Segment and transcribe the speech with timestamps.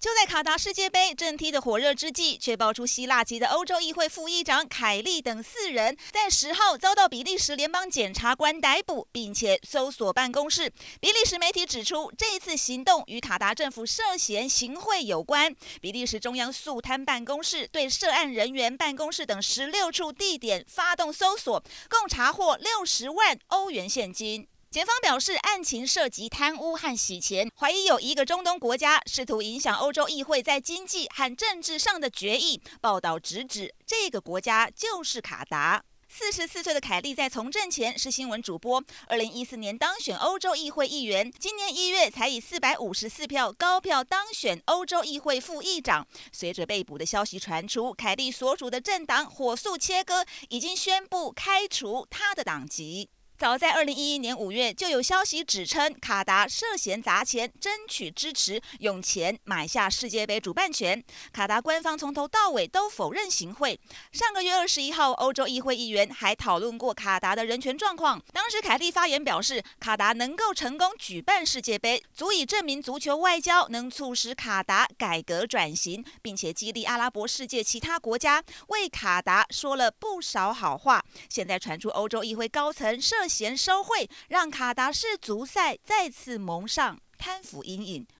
[0.00, 10.72] 就在卡达世界杯正踢得火热之际，却爆出希腊籍的欧洲议会副议长凯利等四人在十号遭到比利时联邦检察官逮捕，并且搜索办公室。
[11.00, 15.54] 比利时媒体指出，这次行动与卡达政府涉嫌行贿有关。
[15.82, 24.48] 比利时中央肃贪办公室对涉案人员办公室等十六处地点发动搜索，共查获六十万欧元现金。
[24.70, 32.62] 检方表示，案情涉及贪污和洗钱，怀疑有一个中东国家试图影响欧洲议会在经济和政治上的决议。
[32.80, 35.82] 报道直指这个国家就是卡达。
[36.08, 46.06] 四十四岁的凯利在从政前是新闻主播，二零一四年当选欧洲议会议员，今年一月才以四百五十四票高票当选欧洲议会副议长。
[46.30, 53.10] 随着被捕的消息传出，凯利所属的政党火速切割，已经宣布开除他的党籍。
[53.40, 61.02] 早在二零一一年五月，就有消息指称卡达涉嫌砸钱争取支持，用钱买下世界杯主办权。
[61.32, 63.80] 卡达官方从头到尾都否认行贿。
[64.12, 68.22] 上个月二十一号，欧洲议会议员还讨论过卡达的人权状况。
[68.30, 81.02] 当时凯利发言表示，卡达能够成功举办世界杯，足以证明足球外交能促使卡达改革转型，并且激励阿拉伯世界其他国家为卡达说了不少好话。
[81.28, 88.06] 现在传出欧洲议会高层涉嫌收贿，让卡达世足赛再次蒙上贪腐阴影。